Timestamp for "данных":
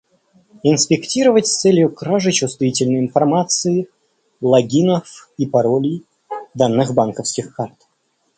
6.55-6.95